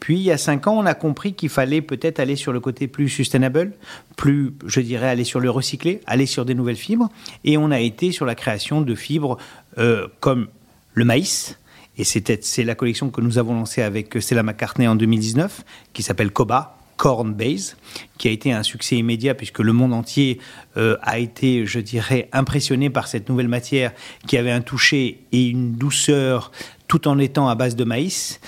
Puis 0.00 0.16
il 0.16 0.22
y 0.22 0.32
a 0.32 0.38
cinq 0.38 0.66
ans, 0.66 0.76
on 0.76 0.86
a 0.86 0.94
compris 0.94 1.34
qu'il 1.34 1.48
fallait 1.48 1.80
peut-être 1.80 2.18
aller 2.18 2.36
sur 2.36 2.52
le 2.52 2.60
côté 2.60 2.88
plus 2.88 3.08
sustainable, 3.08 3.72
plus, 4.16 4.54
je 4.66 4.80
dirais, 4.80 5.08
aller 5.08 5.24
sur 5.24 5.40
le 5.40 5.50
recyclé, 5.50 6.00
aller 6.06 6.26
sur 6.26 6.44
des 6.44 6.54
nouvelles 6.54 6.76
fibres. 6.76 7.08
Et 7.44 7.56
on 7.56 7.70
a 7.70 7.80
été 7.80 8.12
sur 8.12 8.26
la 8.26 8.34
création 8.34 8.80
de 8.80 8.94
fibres 8.94 9.38
euh, 9.78 10.08
comme 10.20 10.48
le 10.94 11.04
maïs. 11.04 11.58
Et 11.96 12.04
c'est 12.04 12.64
la 12.64 12.74
collection 12.74 13.10
que 13.10 13.20
nous 13.20 13.38
avons 13.38 13.54
lancée 13.54 13.82
avec 13.82 14.20
Stella 14.20 14.42
McCartney 14.42 14.88
en 14.88 14.96
2019, 14.96 15.64
qui 15.92 16.02
s'appelle 16.02 16.32
Koba, 16.32 16.76
Corn 16.96 17.32
Base, 17.32 17.76
qui 18.18 18.28
a 18.28 18.30
été 18.30 18.52
un 18.52 18.62
succès 18.62 18.96
immédiat 18.96 19.34
puisque 19.34 19.60
le 19.60 19.72
monde 19.72 19.92
entier 19.92 20.40
euh, 20.76 20.96
a 21.02 21.18
été, 21.18 21.66
je 21.66 21.80
dirais, 21.80 22.28
impressionné 22.32 22.90
par 22.90 23.08
cette 23.08 23.28
nouvelle 23.28 23.48
matière 23.48 23.92
qui 24.26 24.36
avait 24.36 24.50
un 24.50 24.60
toucher 24.60 25.20
et 25.32 25.48
une 25.48 25.72
douceur 25.72 26.52
tout 26.88 27.08
en 27.08 27.18
étant 27.18 27.48
à 27.48 27.54
base 27.54 27.76
de 27.76 27.84
maïs. 27.84 28.40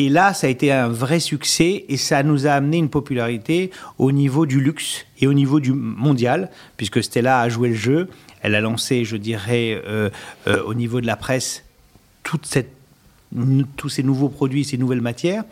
Et 0.00 0.08
là, 0.08 0.32
ça 0.32 0.46
a 0.46 0.50
été 0.50 0.70
un 0.70 0.88
vrai 0.88 1.18
succès 1.18 1.84
et 1.88 1.96
ça 1.96 2.22
nous 2.22 2.46
a 2.46 2.52
amené 2.52 2.76
une 2.76 2.88
popularité 2.88 3.72
au 3.98 4.12
niveau 4.12 4.46
du 4.46 4.60
luxe 4.60 5.06
et 5.20 5.26
au 5.26 5.34
niveau 5.34 5.58
du 5.58 5.72
mondial, 5.72 6.50
puisque 6.76 7.02
Stella 7.02 7.40
a 7.40 7.48
joué 7.48 7.70
le 7.70 7.74
jeu. 7.74 8.08
Elle 8.40 8.54
a 8.54 8.60
lancé, 8.60 9.04
je 9.04 9.16
dirais, 9.16 9.82
euh, 9.84 10.08
euh, 10.46 10.62
au 10.62 10.74
niveau 10.74 11.00
de 11.00 11.06
la 11.06 11.16
presse, 11.16 11.64
toute 12.22 12.46
cette 12.46 12.77
tous 13.76 13.88
ces 13.88 14.02
nouveaux 14.02 14.28
produits, 14.28 14.64
ces 14.64 14.78
nouvelles 14.78 15.00
matières. 15.00 15.44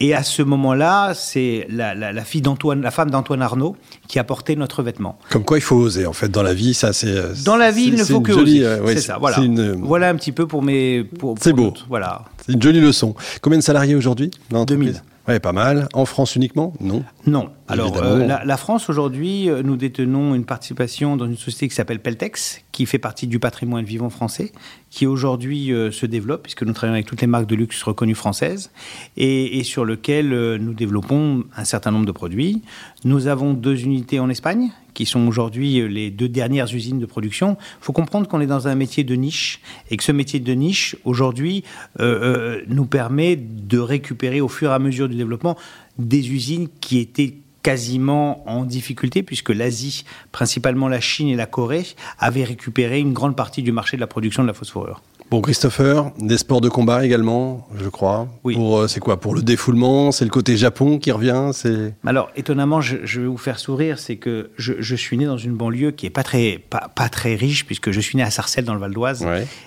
Et 0.00 0.12
à 0.12 0.24
ce 0.24 0.42
moment-là, 0.42 1.14
c'est 1.14 1.66
la, 1.70 2.24
fille 2.24 2.42
d'Antoine, 2.42 2.82
la 2.82 2.90
femme 2.90 3.10
d'Antoine 3.10 3.42
Arnaud, 3.42 3.76
qui 4.08 4.18
a 4.18 4.24
porté 4.24 4.56
notre 4.56 4.82
vêtement. 4.82 5.18
Comme 5.30 5.44
quoi, 5.44 5.56
il 5.56 5.60
faut 5.60 5.76
oser. 5.76 6.06
En 6.06 6.12
fait, 6.12 6.28
dans 6.28 6.42
la 6.42 6.54
vie, 6.54 6.74
ça, 6.74 6.92
c'est. 6.92 7.44
Dans 7.44 7.56
la 7.56 7.70
vie, 7.70 7.84
il 7.84 7.94
ne 7.94 8.04
faut 8.04 8.20
que 8.20 8.32
oser. 8.32 8.64
Euh, 8.64 8.86
c'est 8.88 9.00
ça. 9.00 9.18
Voilà. 9.18 9.38
Voilà 9.78 10.08
un 10.08 10.16
petit 10.16 10.32
peu 10.32 10.46
pour 10.46 10.62
mes. 10.62 11.08
c'est 11.40 11.52
beau. 11.52 11.72
voilà. 11.88 12.24
C'est 12.44 12.52
une 12.52 12.62
jolie 12.62 12.80
leçon. 12.80 13.14
Combien 13.40 13.58
de 13.58 13.64
salariés 13.64 13.94
aujourd'hui 13.94 14.30
2000. 14.50 15.02
Oui, 15.26 15.40
pas 15.40 15.52
mal. 15.52 15.88
En 15.94 16.04
France 16.04 16.36
uniquement? 16.36 16.74
Non. 16.80 17.02
Non. 17.26 17.50
Alors, 17.66 17.96
euh, 17.96 18.26
la, 18.26 18.56
France, 18.58 18.90
aujourd'hui, 18.90 19.48
euh, 19.48 19.62
nous 19.62 19.76
détenons 19.76 20.34
une 20.34 20.44
participation 20.44 21.16
dans 21.16 21.24
une 21.24 21.38
société 21.38 21.68
qui 21.68 21.74
s'appelle 21.74 22.00
Peltex, 22.00 22.62
qui 22.72 22.84
fait 22.84 22.98
partie 22.98 23.26
du 23.26 23.38
patrimoine 23.38 23.86
vivant 23.86 24.10
français, 24.10 24.52
qui 24.90 25.06
aujourd'hui 25.06 25.72
euh, 25.72 25.90
se 25.90 26.04
développe, 26.04 26.42
puisque 26.42 26.62
nous 26.62 26.74
travaillons 26.74 26.96
avec 26.96 27.06
toutes 27.06 27.22
les 27.22 27.26
marques 27.26 27.46
de 27.46 27.54
luxe 27.54 27.82
reconnues 27.82 28.14
françaises, 28.14 28.70
et, 29.16 29.58
et 29.58 29.64
sur 29.64 29.86
lequel 29.86 30.56
nous 30.56 30.74
développons 30.74 31.44
un 31.56 31.64
certain 31.64 31.90
nombre 31.90 32.06
de 32.06 32.12
produits. 32.12 32.60
Nous 33.04 33.26
avons 33.26 33.54
deux 33.54 33.82
unités 33.82 34.20
en 34.20 34.28
Espagne, 34.28 34.72
qui 34.94 35.06
sont 35.06 35.26
aujourd'hui 35.26 35.86
les 35.88 36.10
deux 36.10 36.28
dernières 36.28 36.72
usines 36.72 36.98
de 36.98 37.06
production. 37.06 37.56
Il 37.80 37.84
faut 37.84 37.92
comprendre 37.92 38.28
qu'on 38.28 38.40
est 38.40 38.46
dans 38.46 38.68
un 38.68 38.74
métier 38.74 39.04
de 39.04 39.14
niche, 39.14 39.60
et 39.90 39.96
que 39.96 40.04
ce 40.04 40.12
métier 40.12 40.40
de 40.40 40.52
niche, 40.52 40.96
aujourd'hui, 41.04 41.64
nous 41.98 42.86
permet 42.86 43.36
de 43.36 43.78
récupérer 43.78 44.40
au 44.40 44.48
fur 44.48 44.70
et 44.70 44.74
à 44.74 44.78
mesure 44.78 45.08
du 45.08 45.16
développement 45.16 45.56
des 45.98 46.30
usines 46.30 46.68
qui 46.80 46.98
étaient 46.98 47.34
quasiment 47.64 48.48
en 48.48 48.64
difficulté 48.64 49.22
puisque 49.22 49.48
l'Asie, 49.48 50.04
principalement 50.32 50.86
la 50.86 51.00
Chine 51.00 51.28
et 51.28 51.34
la 51.34 51.46
Corée, 51.46 51.86
avaient 52.18 52.44
récupéré 52.44 53.00
une 53.00 53.12
grande 53.12 53.36
partie 53.36 53.62
du 53.62 53.72
marché 53.72 53.96
de 53.96 54.00
la 54.00 54.06
production 54.06 54.42
de 54.42 54.48
la 54.48 54.54
phosphorure. 54.54 55.02
Bon, 55.30 55.40
Christopher, 55.40 56.12
des 56.18 56.38
sports 56.38 56.60
de 56.60 56.68
combat 56.68 57.04
également, 57.04 57.66
je 57.76 57.88
crois. 57.88 58.28
Oui. 58.44 58.54
Pour, 58.54 58.78
euh, 58.78 58.88
c'est 58.88 59.00
quoi? 59.00 59.18
Pour 59.18 59.34
le 59.34 59.42
défoulement 59.42 60.12
C'est 60.12 60.24
le 60.24 60.30
côté 60.30 60.56
Japon 60.56 60.98
qui 60.98 61.10
revient 61.10 61.50
c'est... 61.52 61.94
Alors, 62.06 62.30
étonnamment, 62.36 62.80
je, 62.80 63.20
vais 63.20 63.26
vous 63.26 63.38
faire 63.38 63.58
sourire, 63.58 63.98
c'est 63.98 64.16
que 64.16 64.50
je, 64.56 64.94
suis 64.94 65.16
né 65.16 65.24
dans 65.24 65.38
une 65.38 65.54
banlieue 65.54 65.90
qui 65.90 66.06
est 66.06 66.10
pas 66.10 66.22
très, 66.22 66.62
pas, 66.70 66.90
pas 66.94 67.08
très 67.08 67.34
riche, 67.34 67.66
puisque 67.66 67.90
je 67.90 68.00
suis 68.00 68.16
né 68.16 68.22
à 68.22 68.30
Sarcelles, 68.30 68.64
dans 68.64 68.74
le 68.74 68.80
Val 68.80 68.92
d'Oise. 68.92 69.26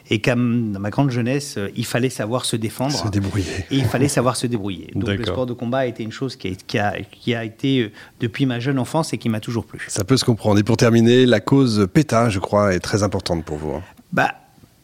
Et 0.10 0.22
comme 0.22 0.72
dans 0.72 0.80
ma 0.80 0.90
grande 0.90 1.12
jeunesse, 1.12 1.56
euh, 1.58 1.70
il 1.76 1.86
fallait 1.86 2.10
savoir 2.10 2.46
se 2.46 2.56
défendre. 2.56 2.94
Se 2.94 3.10
débrouiller. 3.10 3.66
Et 3.72 3.78
il 3.78 3.86
fallait 3.86 4.08
savoir 4.08 4.36
se 4.36 4.48
débrouiller. 4.48 4.92
Donc, 4.96 5.10
le 5.10 5.26
sport 5.26 5.46
de 5.46 5.54
combat 5.54 5.80
a 5.80 5.86
été 5.86 6.04
une 6.04 6.12
chose 6.12 6.36
qui 6.36 6.48
a, 6.48 6.52
qui 6.56 6.78
a, 6.78 6.94
qui 7.12 7.36
a 7.36 7.44
été 7.44 7.82
euh, 7.82 7.92
depuis 8.20 8.46
ma 8.46 8.60
jeune 8.60 8.80
enfance 8.80 9.12
et 9.14 9.18
qui 9.18 9.28
m'a 9.28 9.40
toujours 9.40 9.66
plu. 9.66 9.84
Ça 9.88 10.04
peut 10.04 10.18
se 10.18 10.26
comprendre. 10.26 10.60
Et 10.60 10.64
pour 10.64 10.78
terminer, 10.78 11.26
la 11.26 11.40
cause 11.40 11.88
PETA, 11.92 12.30
je 12.30 12.40
crois, 12.40 12.74
est 12.74 12.80
très 12.80 13.04
importante 13.04 13.44
pour 13.44 13.58
vous. 13.58 13.72
Hein. 13.72 13.84
Bah, 14.14 14.34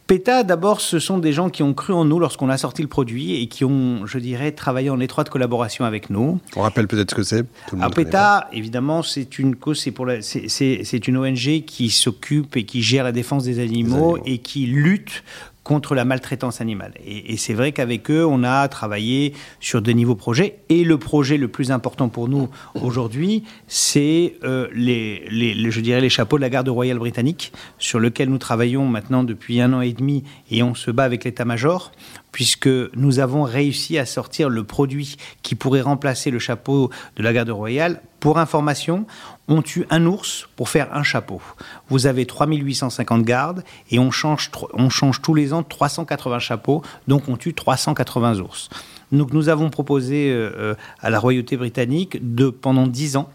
PETA, 0.07 0.43
d'abord, 0.43 0.81
ce 0.81 0.99
sont 0.99 1.17
des 1.17 1.31
gens 1.31 1.49
qui 1.49 1.63
ont 1.63 1.73
cru 1.73 1.93
en 1.93 2.03
nous 2.03 2.19
lorsqu'on 2.19 2.49
a 2.49 2.57
sorti 2.57 2.81
le 2.81 2.89
produit 2.89 3.41
et 3.41 3.47
qui 3.47 3.63
ont, 3.63 4.05
je 4.05 4.17
dirais, 4.17 4.51
travaillé 4.51 4.89
en 4.89 4.99
étroite 4.99 5.29
collaboration 5.29 5.85
avec 5.85 6.09
nous. 6.09 6.39
On 6.55 6.61
rappelle 6.61 6.87
peut-être 6.87 7.11
ce 7.11 7.15
que 7.15 7.23
c'est. 7.23 7.45
Ah, 7.79 7.89
PETA, 7.89 8.49
évidemment, 8.51 9.01
c'est 9.01 9.39
une 9.39 9.55
cause, 9.55 9.79
c'est 9.79 9.91
pour 9.91 10.07
c'est 10.21 11.07
une 11.07 11.17
ONG 11.17 11.63
qui 11.65 11.89
s'occupe 11.89 12.57
et 12.57 12.65
qui 12.65 12.81
gère 12.81 13.05
la 13.05 13.13
défense 13.13 13.43
des 13.45 13.59
animaux, 13.59 13.63
des 13.63 13.93
animaux, 13.93 14.17
et 14.25 14.37
qui 14.39 14.65
lutte 14.65 15.23
contre 15.63 15.95
la 15.95 16.05
maltraitance 16.05 16.61
animale. 16.61 16.93
Et, 17.05 17.37
c'est 17.37 17.53
vrai 17.53 17.71
qu'avec 17.71 18.09
eux, 18.11 18.25
on 18.25 18.43
a 18.43 18.67
travaillé 18.67 19.33
sur 19.59 19.81
de 19.81 19.91
nouveaux 19.91 20.15
projets. 20.15 20.59
Et 20.69 20.83
le 20.83 20.97
projet 20.97 21.37
le 21.37 21.47
plus 21.47 21.71
important 21.71 22.09
pour 22.09 22.27
nous 22.27 22.49
aujourd'hui, 22.81 23.43
c'est 23.67 24.35
euh, 24.43 24.67
les, 24.73 25.25
les, 25.29 25.71
je 25.71 25.79
dirais 25.79 26.01
les 26.01 26.09
chapeaux 26.09 26.37
de 26.37 26.41
la 26.41 26.49
garde 26.49 26.69
royale 26.69 26.99
britannique, 26.99 27.53
sur 27.77 27.99
lequel 27.99 28.29
nous 28.29 28.37
travaillons 28.37 28.85
maintenant 28.85 29.23
depuis 29.23 29.61
un 29.61 29.73
an 29.73 29.81
et 29.81 29.93
demi, 29.93 30.23
et 30.51 30.63
on 30.63 30.75
se 30.75 30.91
bat 30.91 31.03
avec 31.03 31.23
l'état-major 31.23 31.91
puisque 32.33 32.67
nous 32.67 33.19
avons 33.19 33.43
réussi 33.43 33.97
à 33.97 34.05
sortir 34.05 34.49
le 34.49 34.65
produit 34.65 35.15
qui 35.43 35.55
pourrait 35.55 35.81
remplacer 35.81 36.31
le 36.31 36.39
chapeau 36.39 36.89
de 37.15 37.23
la 37.23 37.31
garde 37.31 37.51
royale. 37.51 38.01
Pour 38.19 38.39
information, 38.39 39.05
on 39.47 39.61
tue 39.61 39.85
un 39.89 40.05
ours 40.05 40.49
pour 40.55 40.67
faire 40.67 40.93
un 40.95 41.03
chapeau. 41.03 41.41
Vous 41.89 42.07
avez 42.07 42.25
3850 42.25 43.23
gardes 43.23 43.63
et 43.91 43.99
on 43.99 44.11
change, 44.11 44.49
on 44.73 44.89
change 44.89 45.21
tous 45.21 45.35
les 45.35 45.53
ans 45.53 45.63
380 45.63 46.39
chapeaux, 46.39 46.81
donc 47.07 47.29
on 47.29 47.37
tue 47.37 47.53
380 47.53 48.39
ours. 48.39 48.69
Donc 49.11 49.31
nous 49.31 49.47
avons 49.47 49.69
proposé 49.69 50.31
euh, 50.31 50.51
euh, 50.57 50.75
à 51.01 51.11
la 51.11 51.19
royauté 51.19 51.55
britannique 51.55 52.17
de, 52.35 52.49
pendant 52.49 52.87
10 52.87 53.17
ans, 53.17 53.29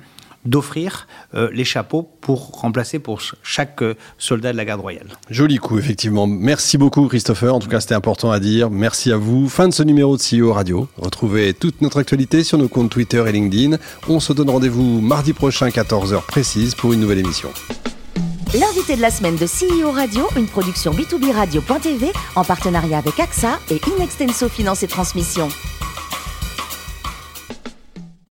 d'offrir 0.44 1.06
euh, 1.34 1.50
les 1.52 1.64
chapeaux 1.64 2.08
pour 2.20 2.60
remplacer 2.60 2.98
pour 2.98 3.20
chaque 3.42 3.82
euh, 3.82 3.94
soldat 4.18 4.52
de 4.52 4.56
la 4.56 4.64
garde 4.64 4.80
royale. 4.80 5.08
Joli 5.30 5.56
coup, 5.56 5.78
effectivement. 5.78 6.26
Merci 6.26 6.78
beaucoup, 6.78 7.06
Christopher. 7.08 7.54
En 7.54 7.58
tout 7.58 7.68
cas, 7.68 7.80
c'était 7.80 7.94
important 7.94 8.30
à 8.30 8.40
dire. 8.40 8.70
Merci 8.70 9.12
à 9.12 9.16
vous. 9.16 9.48
Fin 9.48 9.68
de 9.68 9.74
ce 9.74 9.82
numéro 9.82 10.16
de 10.16 10.22
CEO 10.22 10.52
Radio. 10.52 10.88
Retrouvez 10.96 11.54
toute 11.54 11.82
notre 11.82 11.98
actualité 11.98 12.44
sur 12.44 12.58
nos 12.58 12.68
comptes 12.68 12.90
Twitter 12.90 13.22
et 13.26 13.32
LinkedIn. 13.32 13.76
On 14.08 14.20
se 14.20 14.32
donne 14.32 14.50
rendez-vous 14.50 15.00
mardi 15.00 15.32
prochain, 15.32 15.68
14h 15.68 16.22
précise, 16.26 16.74
pour 16.74 16.92
une 16.92 17.00
nouvelle 17.00 17.18
émission. 17.18 17.50
L'invité 18.54 18.96
de 18.96 19.02
la 19.02 19.10
semaine 19.10 19.36
de 19.36 19.44
CEO 19.44 19.90
Radio, 19.90 20.26
une 20.34 20.46
production 20.46 20.92
B2B 20.92 21.32
Radio.tv 21.32 22.12
en 22.34 22.44
partenariat 22.44 22.96
avec 22.96 23.20
AXA 23.20 23.58
et 23.70 23.78
Inextenso 23.94 24.48
Finance 24.48 24.82
et 24.82 24.88
Transmission. 24.88 25.48